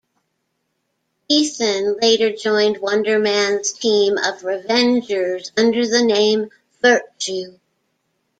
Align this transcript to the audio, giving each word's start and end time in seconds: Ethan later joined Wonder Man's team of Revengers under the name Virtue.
Ethan 1.29 1.97
later 2.01 2.31
joined 2.35 2.77
Wonder 2.79 3.19
Man's 3.19 3.71
team 3.71 4.17
of 4.17 4.41
Revengers 4.43 5.51
under 5.55 5.85
the 5.85 6.03
name 6.03 6.49
Virtue. 6.81 7.59